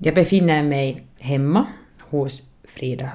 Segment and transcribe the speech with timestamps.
[0.00, 1.66] Jag befinner mig hemma
[2.00, 3.10] hos Frida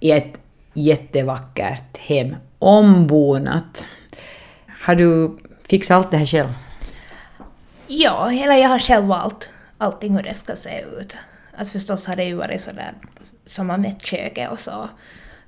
[0.00, 0.40] i ett
[0.72, 3.86] jättevackert hem, ombonat.
[4.82, 6.52] Har du fixat allt det här själv?
[7.86, 11.16] Ja, eller jag har själv valt allting hur det ska se ut.
[11.56, 12.92] Att förstås har det ju varit sådär
[13.46, 14.88] som man mätt köket och så.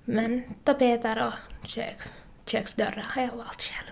[0.04, 1.96] Men tapeter och kök,
[2.46, 3.90] köksdörrar har jag valt själv.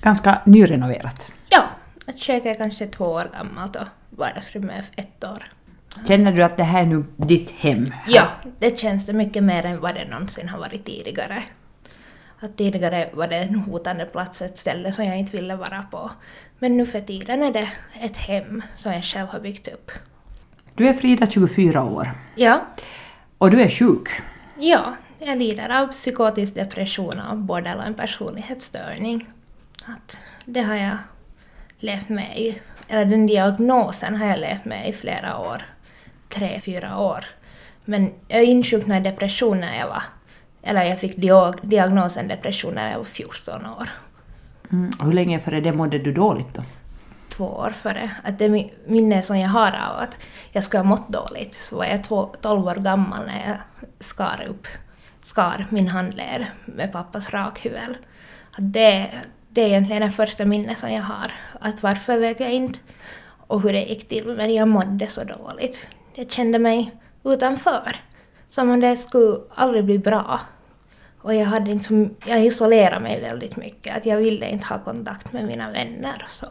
[0.00, 1.32] Ganska nyrenoverat.
[1.48, 1.64] Ja,
[2.06, 5.53] att köket är kanske två år gammalt och vardagsrummet är ett år.
[6.08, 7.94] Känner du att det här är nu ditt hem?
[8.08, 8.26] Ja,
[8.58, 11.42] det känns det mycket mer än vad det någonsin har varit tidigare.
[12.40, 16.10] Att tidigare var det en hotande plats, ett ställe som jag inte ville vara på.
[16.58, 17.68] Men nu för tiden är det
[18.00, 19.90] ett hem som jag själv har byggt upp.
[20.74, 22.60] Du är Frida, 24 år, Ja,
[23.38, 24.08] och du är sjuk.
[24.58, 29.28] ja jag lider av psykotisk depression och borderline personlighetsstörning.
[29.84, 30.96] Att det har jag
[31.78, 35.62] levt med i, eller den diagnosen har jag levt med i flera år.
[36.34, 37.24] Tre, fyra år.
[37.84, 40.02] Men jag insjuknade i depression när jag var,
[40.62, 43.88] eller jag fick diag- diagnosen depression när jag var 14 år.
[44.72, 44.92] Mm.
[45.00, 46.62] Hur länge före det mådde du dåligt då?
[47.28, 48.10] två år före.
[48.24, 50.18] Att det mi- minne som jag har av att
[50.52, 53.56] jag skulle ha mått dåligt så var jag två, 12 år gammal när jag
[54.00, 54.66] skar upp
[55.22, 57.96] skar min handled med pappas rakhyvel.
[58.50, 59.10] Att det,
[59.48, 61.32] det är egentligen det första minnet som jag har.
[61.60, 62.78] Att varför vet jag inte
[63.46, 65.86] och hur det gick till men jag mådde så dåligt.
[66.14, 66.92] Jag kände mig
[67.24, 67.96] utanför.
[68.48, 70.40] Som om det skulle aldrig bli bra.
[71.22, 73.96] Och jag, hade inte, så- jag isolerade mig väldigt mycket.
[73.96, 76.46] Att jag ville inte ha kontakt med mina vänner och så.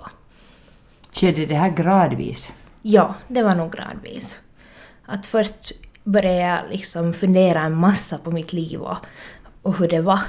[1.14, 2.52] Skedde det här gradvis?
[2.82, 4.40] Ja, det var nog gradvis.
[5.06, 5.72] Att först
[6.04, 8.98] började jag liksom fundera en massa på mitt liv och,
[9.62, 10.20] och hur det var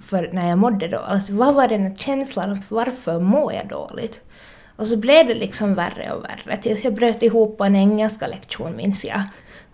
[0.00, 0.98] för när jag mådde då.
[0.98, 4.20] Alltså, vad var den här känslan varför mår jag dåligt?
[4.78, 8.26] Och så blev det liksom värre och värre tills jag bröt ihop på en engelska
[8.26, 9.22] lektion minns jag.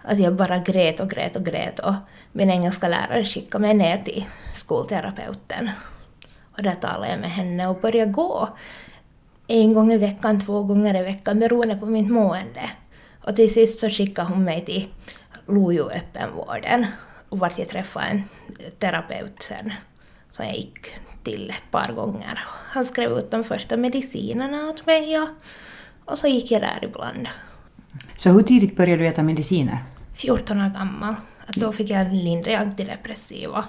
[0.02, 1.94] Att jag bara grät och grät och grät och
[2.33, 5.70] min engelska lärare skickade mig ner till skolterapeuten.
[6.56, 8.48] Och där talade jag med henne och började gå
[9.47, 12.70] en gång i veckan, två gånger i veckan beroende på mitt mående.
[13.25, 14.88] Och till sist så skickade hon mig till
[15.47, 16.87] Lojo öppenvården
[17.28, 18.22] och vart jag träffade en
[18.78, 19.72] terapeut sen
[20.31, 20.87] som jag gick
[21.22, 22.38] till ett par gånger.
[22.75, 25.29] Han skrev ut de första medicinerna åt mig och,
[26.05, 27.29] och så gick jag där ibland.
[28.17, 29.79] Så hur tidigt började du äta mediciner?
[30.15, 31.15] 14 år gammal.
[31.47, 33.65] Att då fick jag en lindrig antidepressiva.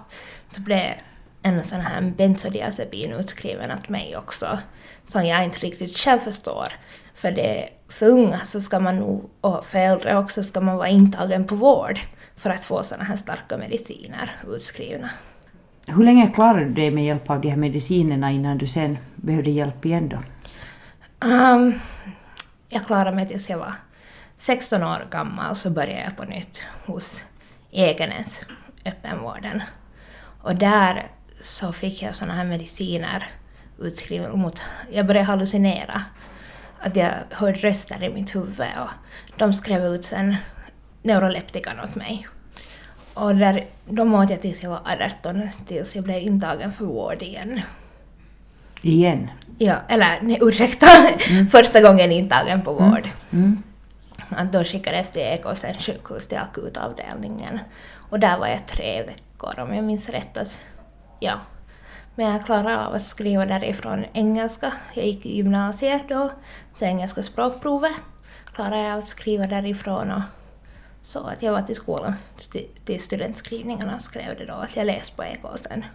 [0.50, 0.94] Så blev
[1.42, 4.60] en sån här bensodiazepin utskriven åt mig också.
[5.04, 6.68] Som jag inte riktigt själv förstår.
[7.14, 10.90] För, det, för unga så ska man nog, och för äldre också, ska man vara
[10.90, 12.00] intagen på vård
[12.36, 15.10] för att få såna här starka mediciner utskrivna.
[15.88, 19.50] Hur länge klarade du dig med hjälp av de här medicinerna innan du sen behövde
[19.50, 20.18] hjälp igen då?
[21.28, 21.80] Um,
[22.70, 23.74] jag klarade mig tills jag var
[24.38, 27.24] 16 år gammal så började jag på nytt hos
[27.72, 28.42] Ekenäs
[28.86, 29.64] öppenvården.
[30.42, 31.06] Och där
[31.42, 33.24] så fick jag såna här mediciner
[33.80, 34.62] utskrivna mot...
[34.92, 36.02] Jag började hallucinera.
[36.80, 38.90] Att jag hörde röster i mitt huvud och
[39.38, 40.36] de skrev ut sen
[41.02, 42.28] neuroleptikan åt mig.
[43.16, 44.82] Och där, de åt jag tills jag var
[45.20, 47.62] 18, tills jag blev intagen för vård igen.
[48.82, 49.30] Igen?
[49.58, 50.88] Ja, eller nej, ursäkta,
[51.52, 53.10] första gången intagen på vård.
[53.34, 53.64] Mm.
[54.30, 57.60] Att då skickades till Ekåsens sjukhus till akutavdelningen.
[58.10, 60.38] Och där var jag tre veckor om jag minns rätt.
[60.38, 60.60] Att,
[61.20, 61.40] ja.
[62.16, 64.74] Men jag klarade av att skriva därifrån engelska.
[64.94, 66.32] Jag gick i gymnasiet då,
[66.80, 67.96] så engelska språkprovet
[68.54, 70.12] klarade jag av att skriva därifrån.
[70.12, 70.22] Och
[71.06, 72.14] så att jag var till skolan,
[72.86, 75.86] till studentskrivningarna och skrev det då att jag läste på Ekåsen.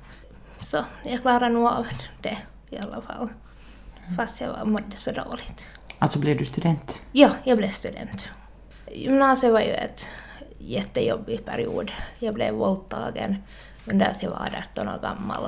[0.61, 1.87] Så jag klarade nog av
[2.21, 2.39] det
[2.71, 3.29] i alla fall.
[4.17, 5.65] Fast jag mådde så dåligt.
[5.99, 7.01] Alltså blev du student?
[7.13, 8.29] Ja, jag blev student.
[8.93, 10.07] Gymnasiet var ju ett
[10.59, 11.93] jättejobbig period.
[12.19, 13.37] Jag blev våldtagen
[13.87, 15.43] under att jag var 18 år gammal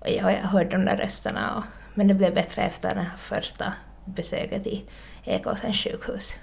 [0.00, 1.56] och, jag, jag hörde de där rösterna.
[1.56, 1.64] Och,
[1.94, 3.72] men det blev bättre efter det här första
[4.04, 4.84] besöket i
[5.24, 6.34] Ekåsens sjukhus.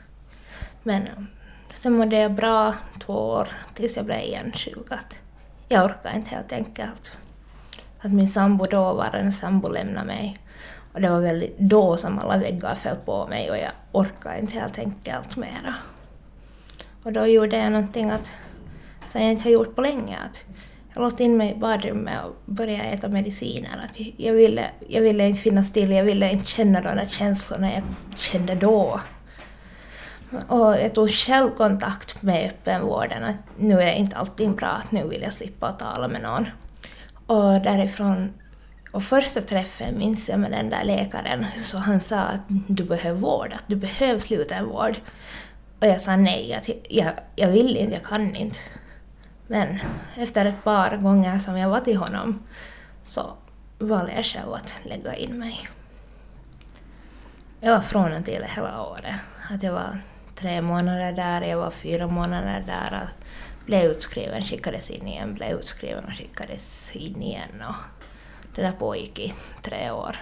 [0.83, 1.27] Men
[1.73, 4.91] sen mådde jag bra två år tills jag blev igen sjuk.
[4.91, 5.17] Att
[5.69, 7.11] jag orkade inte helt enkelt.
[8.01, 10.37] Att min sambo då var en sambo lämnade mig.
[10.93, 14.59] Och det var väl då som alla väggar föll på mig och jag orkade inte
[14.59, 15.75] helt enkelt mera.
[17.03, 18.31] Och då gjorde jag någonting att,
[19.07, 20.17] som jag inte har gjort på länge.
[20.25, 20.43] Att
[20.93, 23.89] jag låste in mig i badrummet och började äta mediciner.
[23.89, 27.73] Att jag, ville, jag ville inte finnas still, jag ville inte känna de där känslorna
[27.73, 27.83] jag
[28.15, 28.99] kände då.
[30.47, 35.07] Och jag tog själv kontakt med öppenvården att nu är inte allting bra, att nu
[35.07, 36.45] vill jag slippa att tala med någon.
[37.25, 38.33] Och därifrån,
[38.91, 43.19] och första träffen minns jag med den där läkaren, så han sa att du behöver
[43.19, 44.95] vård, att du behöver slutenvård.
[45.79, 48.59] Och jag sa nej, att jag, jag vill inte, jag kan inte.
[49.47, 49.79] Men
[50.15, 52.43] efter ett par gånger som jag var till honom
[53.03, 53.33] så
[53.79, 55.69] valde jag själv att lägga in mig.
[57.59, 59.15] Jag var från och till hela året.
[59.49, 60.01] Att jag var
[60.41, 63.07] tre månader där, jag var fyra månader där.
[63.65, 67.63] Blev utskriven, skickades in igen, blev utskriven och skickades in igen.
[67.67, 67.75] Och
[68.55, 70.15] det där pågick i tre år.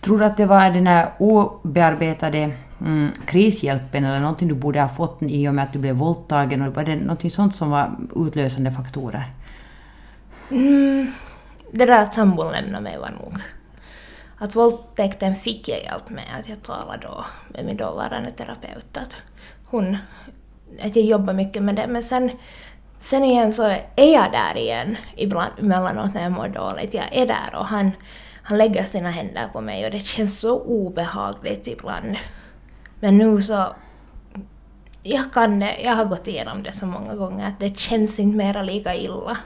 [0.00, 4.88] Tror du att det var den här obearbetade mm, krishjälpen eller någonting du borde ha
[4.88, 6.62] fått i och med att du blev våldtagen?
[6.62, 9.24] Och var det någonting sånt som var utlösande faktorer?
[10.50, 11.12] Mm,
[11.72, 13.34] det där att sambon lämnade mig var nog.
[14.42, 18.96] Att våldtäkten fick jag hjälp med, att jag talade då med min dåvarande terapeut.
[18.96, 19.16] Att,
[19.64, 19.96] hon,
[20.82, 22.30] att jag jobbar mycket med det, men sen,
[22.98, 23.62] sen igen så
[23.96, 26.94] är jag där igen ibland, emellanåt när jag mår dåligt.
[26.94, 27.90] Jag är där och han,
[28.42, 32.16] han lägger sina händer på mig och det känns så obehagligt ibland.
[33.00, 33.74] Men nu så...
[35.02, 38.36] Jag kan det, jag har gått igenom det så många gånger att det känns inte
[38.36, 39.36] mera lika illa.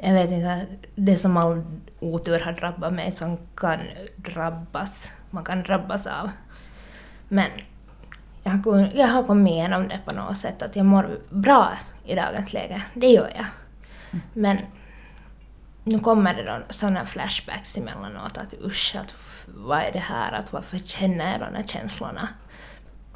[0.00, 1.62] Jag vet inte, det som all
[2.00, 3.80] otur har drabbat mig som kan
[4.16, 6.30] drabbas, man kan drabbas av.
[7.28, 7.50] Men
[8.42, 11.72] jag har, jag har kommit igenom det på något sätt, att jag mår bra
[12.04, 12.82] i dagens läge.
[12.94, 13.46] Det gör jag.
[14.32, 14.58] Men
[15.84, 19.14] nu kommer det då sådana flashbacks emellanåt att usch, att
[19.46, 22.28] vad är det här, att varför känner jag de här känslorna?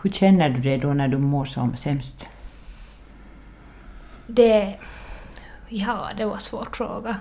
[0.02, 2.28] Hur känner du det då när du mår som sämst?
[4.26, 4.76] Det...
[5.69, 7.17] Ja, det var en svår fråga.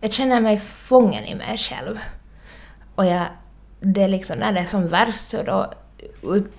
[0.00, 1.98] Jag känner mig fången i mig själv.
[2.94, 3.26] Och jag,
[3.80, 5.72] det är liksom, när det är som värst så då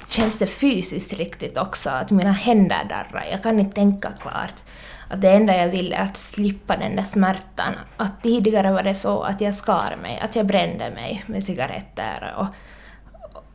[0.08, 3.28] känns det fysiskt riktigt också, att mina händer darrar.
[3.32, 4.64] Jag kan inte tänka klart.
[5.10, 7.74] Att det enda jag vill är att slippa den där smärtan.
[7.98, 12.36] Att tidigare var det så att jag skar mig, att jag brände mig med cigaretter.
[12.38, 12.48] Och,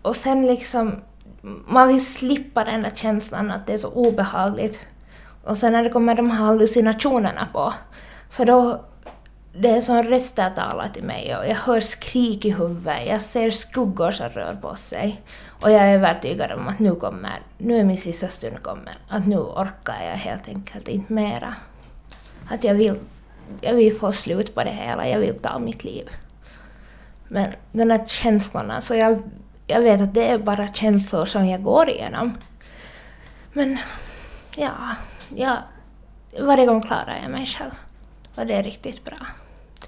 [0.03, 1.03] och sen liksom,
[1.69, 4.87] man vill slippa den där känslan att det är så obehagligt.
[5.45, 7.75] Och sen när det kommer de här hallucinationerna på,
[8.29, 8.85] så då
[9.57, 13.51] det är som röster talar till mig och jag hör skrik i huvudet, jag ser
[13.51, 15.23] skuggor som rör på sig.
[15.63, 19.27] Och jag är övertygad om att nu kommer, nu är min sista stund kommer, att
[19.27, 21.55] nu orkar jag helt enkelt inte mera.
[22.49, 22.95] Att jag vill,
[23.61, 26.09] jag vill få slut på det hela, jag vill ta mitt liv.
[27.29, 29.23] Men de här känslorna, så alltså jag,
[29.67, 32.39] jag vet att det är bara känslor som jag går igenom.
[33.53, 33.79] Men
[34.57, 34.79] ja,
[35.37, 35.59] ja
[36.41, 37.71] varje gång klarar jag mig själv.
[38.35, 39.17] Och det är riktigt bra.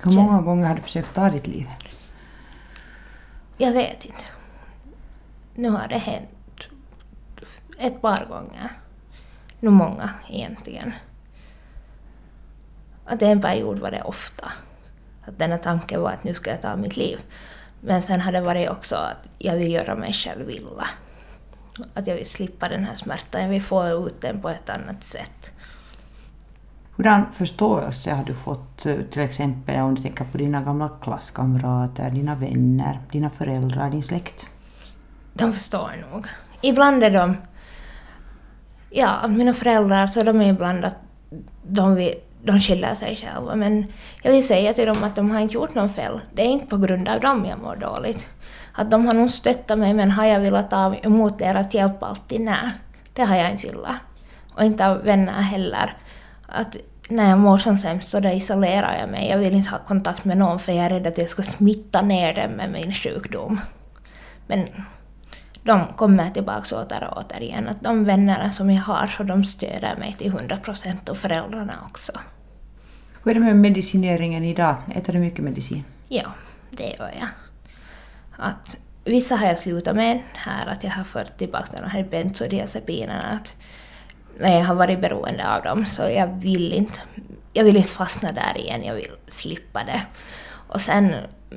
[0.02, 1.68] Hur många gånger har du försökt ta ditt liv?
[3.56, 4.24] Jag vet inte.
[5.54, 6.28] Nu har det hänt
[7.78, 8.70] ett par gånger.
[9.60, 10.92] Nu många egentligen.
[13.04, 14.52] Att en period var det ofta.
[15.26, 17.20] Att denna tanke var att nu ska jag ta mitt liv.
[17.80, 20.86] Men sen har det varit också att jag vill göra mig själv illa.
[21.94, 25.04] Att jag vill slippa den här smärtan, jag vill få ut den på ett annat
[25.04, 25.52] sätt.
[26.96, 32.10] Hurdan förståelse har du fått eh, till exempel om du tänker på dina gamla klasskamrater,
[32.10, 34.46] dina vänner, dina föräldrar, din släkt?
[35.32, 36.26] De förstår nog.
[36.60, 37.36] Ibland är de...
[38.90, 40.96] Ja, mina föräldrar så de är ibland att
[41.62, 43.86] de, vill, de skyller sig själva men
[44.22, 46.20] jag vill säga till dem att de har inte gjort någon fel.
[46.34, 48.26] Det är inte på grund av dem jag mår dåligt.
[48.78, 52.40] Att de har nog stöttat mig men har jag velat ta emot deras hjälp alltid?
[52.40, 52.70] Nej,
[53.12, 53.96] det har jag inte velat.
[54.54, 55.96] Och inte av vänner heller
[56.46, 56.76] att
[57.08, 59.28] när jag mår som sämst så då isolerar jag mig.
[59.28, 62.02] Jag vill inte ha kontakt med någon för jag är rädd att jag ska smitta
[62.02, 63.60] ner dem med min sjukdom.
[64.46, 64.66] Men
[65.62, 67.68] de kommer tillbaka åter och åter igen.
[67.68, 71.74] Att de vännerna som jag har så de stöder mig till 100 procent och föräldrarna
[71.88, 72.12] också.
[73.24, 74.76] Hur är det med medicineringen idag?
[74.94, 75.84] Äter du mycket medicin?
[76.08, 76.26] Ja,
[76.70, 77.28] det gör jag.
[78.36, 83.40] Att vissa har jag slutat med här, att jag har fört tillbaka de här bensodiazepinerna
[84.38, 87.00] när jag har varit beroende av dem så jag vill inte,
[87.52, 90.02] jag vill inte fastna där igen, jag vill slippa det.
[90.68, 91.14] Och sen,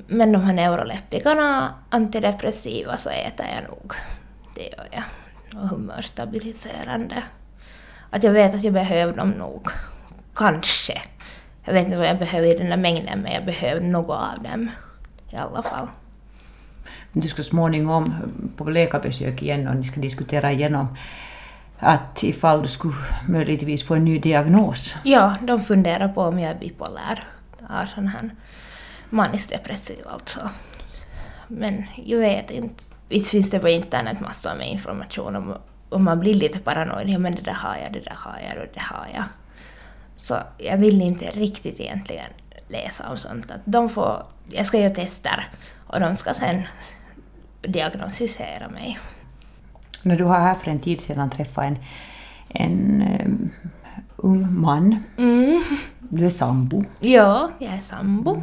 [0.07, 3.93] men de här neuroleptikerna, antidepressiva, så äter jag nog.
[4.55, 5.03] Det gör jag.
[5.61, 7.23] Och humörstabiliserande.
[8.09, 9.67] Att jag vet att jag behöver dem nog.
[10.35, 11.01] Kanske.
[11.65, 14.43] Jag vet inte vad jag behöver i den där mängden, men jag behöver något av
[14.43, 14.71] dem.
[15.29, 15.87] I alla fall.
[17.13, 18.13] Du ska småningom
[18.57, 20.97] på läkarbesök igen och ni ska diskutera igenom
[21.79, 22.95] att ifall du skulle
[23.27, 24.95] möjligtvis få en ny diagnos?
[25.03, 27.23] Ja, de funderar på om jag är bipolär.
[27.61, 28.29] Har sån här
[29.09, 30.49] manisk depressiv alltså.
[31.47, 32.83] Men jag vet inte.
[33.09, 35.55] Visst finns det på internet massor med information om,
[35.89, 37.09] om man blir lite paranoid.
[37.09, 39.23] Ja men det där har jag, det där har jag och det har jag.
[40.17, 42.29] Så jag vill inte riktigt egentligen
[42.67, 43.51] läsa om sånt.
[43.51, 45.47] Att de får, jag ska göra tester
[45.87, 46.63] och de ska sen
[47.61, 48.99] diagnostisera mig.
[50.03, 51.77] När du har här för en tid sedan träffat en,
[52.49, 53.51] en um,
[54.15, 55.03] ung man.
[55.17, 55.63] Mm.
[55.99, 56.83] Du är sambo.
[56.99, 58.41] Ja, jag är sambo.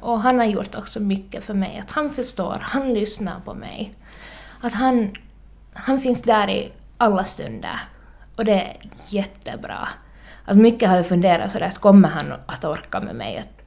[0.00, 1.78] Och han har gjort också mycket för mig.
[1.78, 3.94] Att han förstår, han lyssnar på mig.
[4.60, 5.10] Att han,
[5.72, 7.80] han finns där i alla stunder.
[8.36, 8.76] Och det är
[9.08, 9.88] jättebra.
[10.44, 13.38] Att mycket har jag funderat sådär, att kommer han att orka med mig?
[13.38, 13.63] Att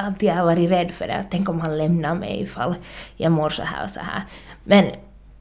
[0.00, 1.24] alltid har jag varit rädd för det.
[1.30, 2.74] Tänk om han lämnar mig ifall
[3.16, 4.22] jag mår så här och så här.
[4.64, 4.90] Men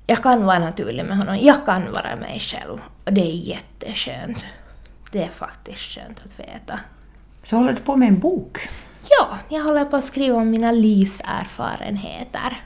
[0.07, 1.37] jag kan vara naturlig med honom.
[1.41, 2.79] Jag kan vara mig själv.
[3.05, 4.45] Och det är jätteskönt.
[5.11, 6.79] Det är faktiskt skönt att veta.
[7.43, 8.69] Så håller du på med en bok?
[9.09, 12.57] Ja, jag håller på att skriva om mina livserfarenheter.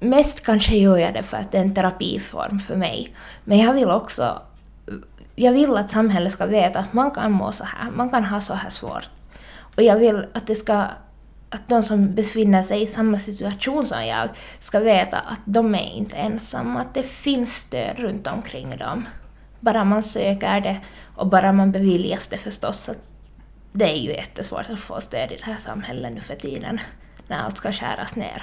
[0.00, 3.14] Mest kanske gör jag det för att det är en terapiform för mig.
[3.44, 4.42] Men jag vill också...
[5.36, 8.40] Jag vill att samhället ska veta att man kan må så här, man kan ha
[8.40, 9.10] så här svårt.
[9.76, 10.88] Och jag vill att det ska
[11.54, 14.28] att de som befinner sig i samma situation som jag
[14.58, 19.06] ska veta att de är inte ensamma, att det finns stöd runt omkring dem.
[19.60, 20.80] Bara man söker det
[21.16, 22.88] och bara man beviljas det förstås.
[22.88, 23.14] Att
[23.72, 26.80] det är ju jättesvårt att få stöd i det här samhället nu för tiden,
[27.28, 28.42] när allt ska skäras ner.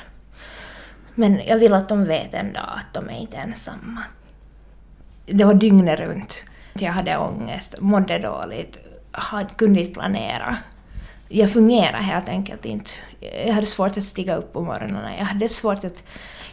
[1.16, 4.04] Men jag vill att de vet en dag att de är inte ensamma.
[5.26, 6.44] Det var dygnet runt.
[6.74, 8.80] Jag hade ångest, mådde dåligt,
[9.58, 10.58] kunde inte planera
[11.32, 12.92] jag fungerade helt enkelt inte.
[13.46, 15.14] Jag hade svårt att stiga upp på morgonen.
[15.18, 16.04] Jag hade svårt att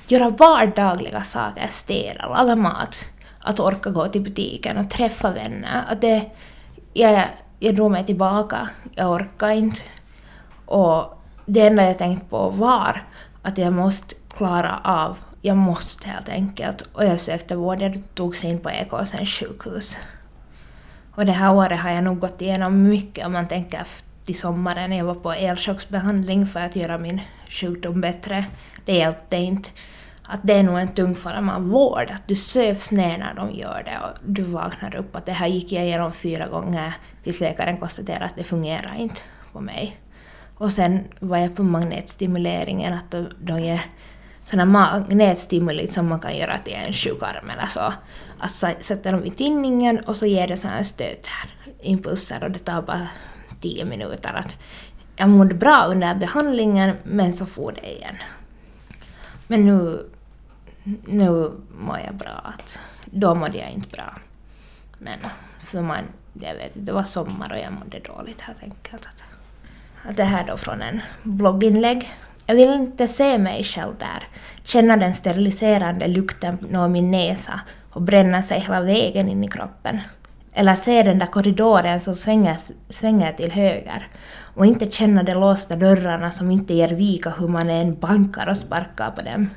[0.09, 3.05] göra vardagliga saker, städa, laga mat,
[3.41, 5.85] att orka gå till butiken och träffa vänner.
[5.89, 6.31] Att det,
[6.93, 7.25] jag,
[7.59, 9.83] jag drog mig tillbaka, jag orkade inte.
[10.67, 13.03] Och det enda jag tänkte på var
[13.43, 16.83] att jag måste klara av, jag måste helt enkelt.
[16.93, 19.99] Och jag sökte vård, jag togs in på EKs sjukhus.
[21.15, 23.81] Och det här året har jag nog gått igenom mycket om man tänker
[24.31, 24.93] i sommaren.
[24.93, 28.45] Jag var på elchocksbehandling för att göra min sjukdom bättre.
[28.85, 29.71] Det hjälpte inte.
[30.23, 33.51] Att det är nog en tung form av vård, att du sövs ner när de
[33.51, 35.17] gör det och du vaknar upp.
[35.17, 39.21] Att det här gick jag igenom fyra gånger tills läkaren konstaterade att det fungerar inte
[39.53, 40.01] på mig.
[40.55, 43.81] Och sen var jag på magnetstimuleringen, att de, de ger
[44.45, 47.93] sådana magnetstimuli som man kan göra till en sjukarm eller så.
[48.39, 52.83] Att sätter dem i tinningen och så ger det sådana stötar, impulser och det tar
[52.83, 53.09] bara
[53.61, 54.35] tio minuter.
[54.35, 54.57] Att
[55.17, 58.17] jag mådde bra under behandlingen men så får det igen.
[59.47, 60.07] Men nu,
[61.07, 62.41] nu mår jag bra.
[62.45, 64.15] Att då mådde jag inte bra.
[64.99, 65.19] Men
[65.61, 69.07] för man, jag vet det var sommar och jag mådde dåligt helt enkelt.
[69.07, 69.25] Att,
[70.11, 72.11] att det här då från en blogginlägg.
[72.47, 74.29] Jag vill inte se mig själv där,
[74.63, 77.61] känna den steriliserande lukten nå min näsa
[77.91, 80.01] och bränna sig hela vägen in i kroppen.
[80.59, 82.57] Eller se den där korridoren som svänger,
[82.89, 84.09] svänger till höger
[84.55, 88.57] och inte känna de låsta dörrarna som inte ger vika hur man än bankar och
[88.57, 89.51] sparkar på dem.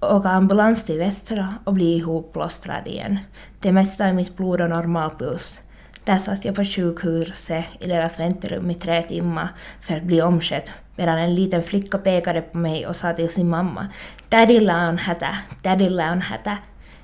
[0.00, 3.18] Åka ambulans till Västra och bli ihopplåstrad igen.
[3.60, 5.62] Det mesta är mitt blod och normalpuls.
[6.04, 9.48] Där satt jag på sjukhuset i deras väntrum i tre timmar
[9.80, 13.48] för att bli omskött medan en liten flicka pekade på mig och sa till sin
[13.48, 13.86] mamma
[14.28, 16.58] ”Daddy Leonhätä, Daddy Leonhätä”.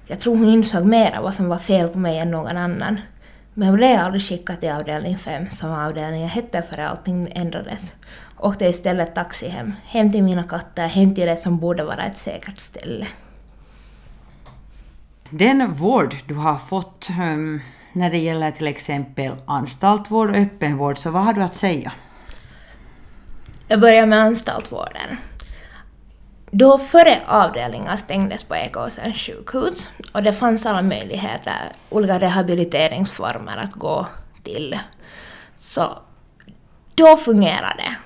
[0.06, 3.00] Jag tror hon insåg mera vad som var fel på mig än någon annan.
[3.54, 7.92] Men jag blev aldrig skickad till avdelning 5 som avdelningen hette för allting ändrades.
[8.38, 9.72] Åkte istället taxi hem.
[9.84, 13.06] Hem till mina katter, hem till det som borde vara ett säkert ställe.
[15.30, 17.60] Den vård du har fått um,
[17.92, 21.92] när det gäller till exempel anstaltvård och öppenvård, så vad har du att säga?
[23.68, 25.16] Jag börjar med anstaltvården.
[26.56, 33.72] Då före avdelningar stängdes på Ekåsens sjukhus och det fanns alla möjligheter, olika rehabiliteringsformer att
[33.72, 34.06] gå
[34.42, 34.78] till.
[35.56, 35.98] Så
[36.94, 37.96] då fungerade det.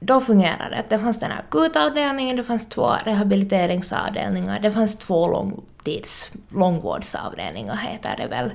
[0.00, 0.84] Då fungerade det.
[0.88, 8.16] Det fanns den här akutavdelningen, det fanns två rehabiliteringsavdelningar, det fanns två långtids, långvårdsavdelningar heter
[8.16, 8.50] det väl.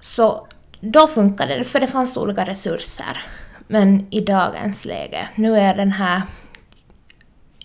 [0.00, 0.46] Så
[0.80, 3.22] då funkade det, för det fanns olika resurser.
[3.68, 6.22] Men i dagens läge, nu är den här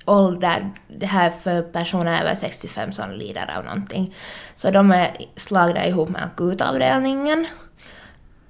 [0.10, 4.16] ålder, det här för personer över 65 som lider av någonting.
[4.56, 7.48] Så de är slagna ihop med akutavdelningen.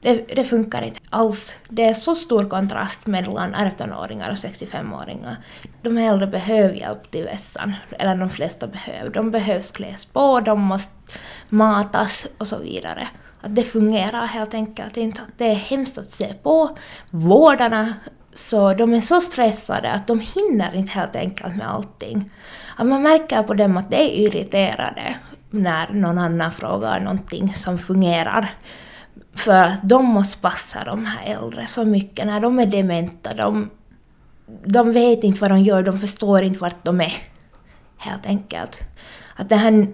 [0.02, 1.56] Det, det, funkar inte alls.
[1.70, 5.36] Det är så stor kontrast mellan 18-åringar och 65-åringar.
[5.82, 9.10] De äldre behöver hjälp till vässan, eller de flesta behöver.
[9.10, 10.94] De behövs kläs på, de måste
[11.50, 13.08] matas och så vidare.
[13.42, 15.22] Att det fungerar helt enkelt inte.
[15.38, 16.78] Det är hemskt att se på.
[17.10, 17.94] Vårdarna
[18.40, 22.32] så de är så stressade att de hinner inte helt enkelt med allting.
[22.78, 25.16] Att man märker på dem att de är irriterade
[25.50, 28.50] när någon annan frågar någonting som fungerar.
[29.36, 33.34] För att de måste passa de här äldre så mycket när de är dementa.
[33.34, 33.70] De,
[34.66, 37.14] de vet inte vad de gör, de förstår inte vart de är.
[37.98, 38.80] Helt enkelt.
[39.36, 39.88] Att det här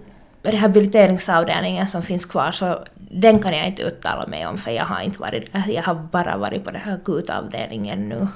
[0.46, 5.00] rehabiliteringsavdelningen som finns kvar så den kan jag inte uttala mig om för jag har
[5.00, 5.64] inte varit där.
[5.68, 8.28] Jag har bara varit på den här akutavdelningen nu.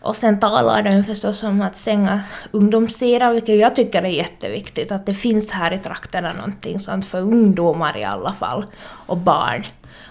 [0.00, 2.20] Och sen talar den förstås om att stänga
[2.50, 4.92] ungdomssidan, vilket jag tycker är jätteviktigt.
[4.92, 8.64] Att det finns här i trakterna någonting sånt för ungdomar i alla fall,
[9.06, 9.64] och barn.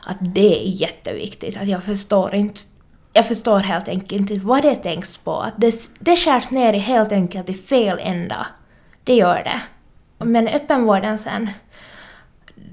[0.06, 1.58] Att det är jätteviktigt.
[1.58, 2.62] Att jag förstår inte
[3.14, 5.42] jag förstår helt enkelt inte vad det tänks på.
[5.42, 8.48] Att det, det skärs ner i helt enkelt i fel ända.
[9.04, 9.62] Det gör det.
[10.24, 11.50] Men öppenvården sen,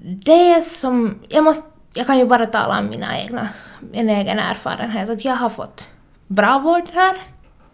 [0.03, 1.19] det som...
[1.29, 3.49] Jag, måste, jag kan ju bara tala om mina egna,
[3.93, 5.09] min egen erfarenhet.
[5.09, 5.89] Att jag har fått
[6.27, 7.17] bra vård här.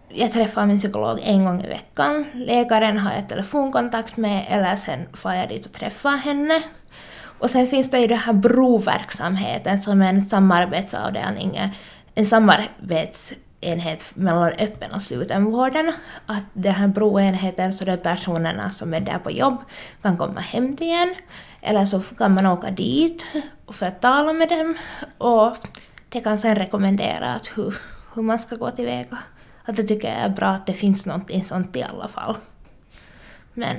[0.08, 2.24] Jag träffar min psykolog en gång i veckan.
[2.34, 6.62] Läkaren har jag telefonkontakt med eller sen får jag dit och träffar henne.
[7.38, 11.72] Och sen finns det ju den här broverksamheten som är en samarbetsavdelning,
[12.14, 13.34] en samarbets
[13.66, 15.92] enhet mellan öppen och slutenvården.
[16.26, 19.56] Att den här broenheten, så de personerna som är där på jobb
[20.02, 21.14] kan komma hem till en.
[21.60, 23.26] Eller så kan man åka dit
[23.68, 24.74] för att tala med dem.
[25.18, 25.56] Och
[26.08, 27.76] det kan sen rekommendera att hur,
[28.14, 29.18] hur man ska gå tillväga.
[29.64, 32.36] Att det tycker jag är bra att det finns någonting sånt i alla fall.
[33.54, 33.76] Men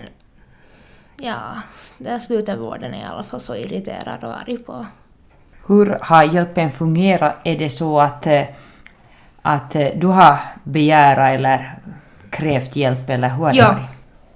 [1.17, 1.61] ja,
[1.97, 4.85] sluten slutenvården är i alla fall så irriterad och arg på.
[5.67, 7.37] Hur har hjälpen fungerat?
[7.43, 8.43] Är det så att, eh,
[9.47, 11.79] att eh, du har begärat eller
[12.29, 13.85] krävt hjälp eller hur har det Ja, varit?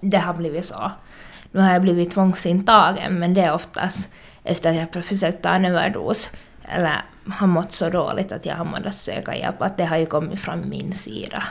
[0.02, 0.92] det har blivit så.
[1.52, 4.10] Nu har jag blivit tvångsintagen men det är oftast
[4.44, 6.30] efter att jag har försökt ta en överdos
[6.64, 6.92] eller
[7.30, 9.62] har mått så dåligt att jag har måste söka hjälp.
[9.62, 11.44] Att det har ju kommit från min sida.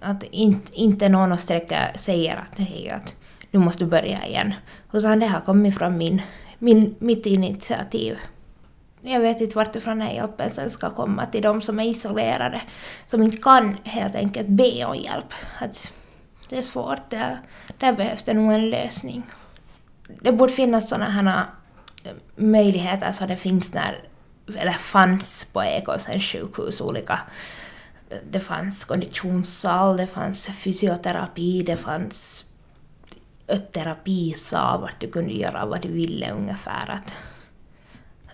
[0.00, 3.14] Att inte, inte någon och sträcker säger att hej, att
[3.50, 4.54] nu måste du börja igen.
[4.92, 6.22] Utan det har kommit från min,
[6.58, 8.18] min, mitt initiativ.
[9.02, 11.84] Jag vet inte vart ifrån den här hjälpen sen ska komma till de som är
[11.84, 12.62] isolerade,
[13.06, 15.34] som inte kan helt enkelt be om hjälp.
[15.58, 15.92] Att
[16.48, 17.38] det är svårt, där,
[17.78, 19.22] där behövs det nog en lösning.
[20.20, 21.44] Det borde finnas sådana här
[22.04, 24.04] eh, möjligheter så det finns när,
[24.56, 27.20] eller fanns på Ekåsens sjukhus olika
[28.10, 32.44] eh, det fanns konditionssal, det fanns fysioterapi, det fanns
[33.46, 36.90] eh, terapisal vart du kunde göra vad du ville ungefär.
[36.90, 37.14] Att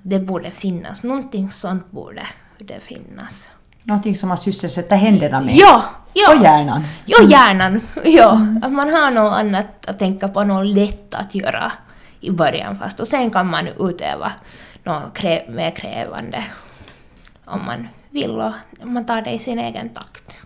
[0.09, 2.27] det borde finnas, någonting sånt borde
[2.59, 3.49] det finnas.
[3.83, 5.55] Någonting som man sysselsätter händerna med?
[5.57, 5.85] Ja!
[6.13, 6.35] ja.
[6.35, 6.83] Och hjärnan?
[7.07, 7.81] Ja, hjärnan.
[8.05, 11.73] Ja, att man har något annat att tänka på, något lätt att göra
[12.21, 13.01] i början fast.
[13.01, 14.33] Och sen kan man utöva
[14.83, 16.45] något krä mer krävande
[17.45, 20.39] om man vill och man tar det i sin egen takt.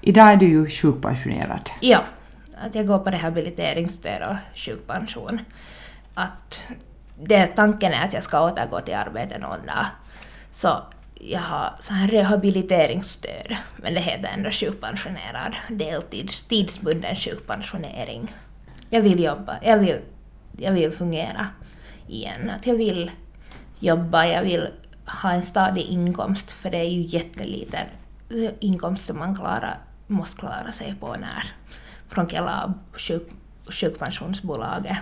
[0.00, 1.70] Idag är du ju sjukpensionerad.
[1.80, 2.00] Ja,
[2.64, 5.40] att jag går på rehabiliteringsstöd och sjukpension.
[6.14, 6.62] Att
[7.18, 9.86] det, tanken är att jag ska återgå till arbete någon dag.
[10.50, 10.82] Så
[11.14, 18.34] jag har så här rehabiliteringsstöd, men det heter ändå sjukpensionerad deltids, tidsbunden sjukpensionering.
[18.90, 20.00] Jag vill jobba, jag vill,
[20.58, 21.46] jag vill fungera
[22.08, 22.50] igen.
[22.50, 23.10] Att jag vill
[23.78, 24.68] jobba, jag vill
[25.22, 27.86] ha en stadig inkomst, för det är ju jätteliten
[28.60, 31.52] inkomst som man klarar, måste klara sig på när
[32.08, 33.28] från hela sjuk,
[33.70, 34.98] sjukpensionsbolaget.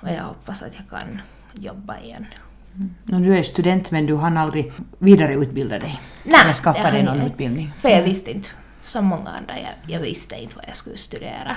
[0.00, 1.20] Och jag hoppas att jag kan
[1.52, 2.26] jobba igen.
[2.74, 3.22] Mm.
[3.22, 6.00] Du är student men du hann aldrig vidareutbilda dig?
[6.24, 7.72] Nej, eller skaffa dig någon jag utbildning?
[7.78, 8.48] För jag visste inte,
[8.80, 11.56] som många andra, jag, jag visste inte vad jag skulle studera.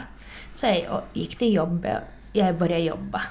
[0.54, 1.98] Så jag gick till jobbet,
[2.34, 3.22] jag började jobba.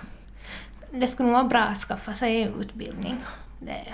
[0.90, 3.16] Det skulle nog vara bra att skaffa sig en utbildning.
[3.60, 3.84] Det,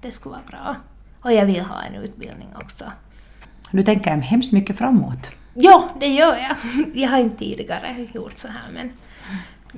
[0.00, 0.76] det skulle vara bra.
[1.20, 2.84] Och jag vill ha en utbildning också.
[3.70, 5.32] Du tänker hemskt mycket framåt.
[5.54, 6.56] Ja, det gör jag.
[6.94, 8.92] Jag har inte tidigare gjort så här men,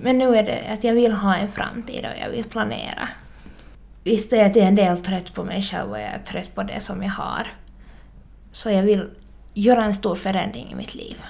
[0.02, 3.08] men nu är det att jag vill ha en framtid och jag vill planera.
[4.04, 6.62] Visst är jag till en del trött på mig själv och jag är trött på
[6.62, 7.46] det som jag har.
[8.52, 9.10] Så jag vill
[9.54, 11.24] göra en stor förändring i mitt liv.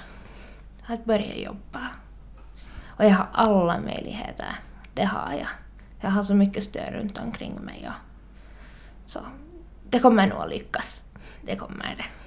[0.85, 1.87] Att börja jobba.
[2.87, 4.47] Och jag har alla möjligheter.
[4.93, 5.47] Det har jag.
[6.01, 7.87] Jag har så mycket stöd runt omkring mig.
[7.87, 9.19] Och så
[9.89, 11.05] det kommer nog att lyckas.
[11.41, 12.18] Det kommer det.